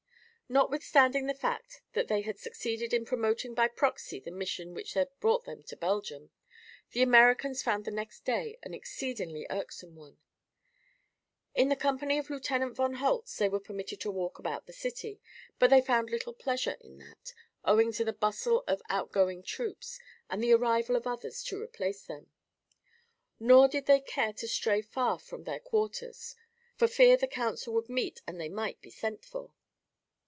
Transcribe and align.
Notwithstanding 0.51 1.27
the 1.27 1.33
fact 1.33 1.81
that 1.93 2.09
they 2.09 2.23
had 2.23 2.37
succeeded 2.37 2.93
in 2.93 3.05
promoting 3.05 3.53
by 3.53 3.69
proxy 3.69 4.19
the 4.19 4.31
mission 4.31 4.73
which 4.73 4.95
had 4.95 5.07
brought 5.21 5.45
them 5.45 5.63
to 5.63 5.77
Belgium, 5.77 6.29
the 6.91 7.01
Americans 7.01 7.63
found 7.63 7.85
the 7.85 7.89
next 7.91 8.25
day 8.25 8.57
an 8.61 8.73
exceedingly 8.73 9.47
irksome 9.49 9.95
one. 9.95 10.17
In 11.55 11.69
the 11.69 11.77
company 11.77 12.17
of 12.17 12.29
Lieutenant 12.29 12.75
von 12.75 12.95
Holtz 12.95 13.37
they 13.37 13.47
were 13.47 13.61
permitted 13.61 14.01
to 14.01 14.11
walk 14.11 14.39
about 14.39 14.65
the 14.65 14.73
city, 14.73 15.21
but 15.57 15.69
they 15.69 15.79
found 15.79 16.09
little 16.09 16.33
pleasure 16.33 16.75
in 16.81 16.97
that, 16.97 17.33
owing 17.63 17.93
to 17.93 18.03
the 18.03 18.11
bustle 18.11 18.65
of 18.67 18.81
outgoing 18.89 19.43
troops 19.43 20.01
and 20.29 20.43
the 20.43 20.51
arrival 20.51 20.97
of 20.97 21.07
others 21.07 21.43
to 21.43 21.61
replace 21.61 22.03
them. 22.03 22.29
Nor 23.39 23.69
did 23.69 23.85
they 23.85 24.01
care 24.01 24.33
to 24.33 24.49
stray 24.49 24.81
far 24.81 25.17
from 25.17 25.45
their 25.45 25.61
quarters, 25.61 26.35
for 26.75 26.89
fear 26.89 27.15
the 27.15 27.25
council 27.25 27.73
would 27.75 27.87
meet 27.87 28.21
and 28.27 28.37
they 28.37 28.49
might 28.49 28.81
be 28.81 28.89
sent 28.89 29.23
for. 29.23 29.53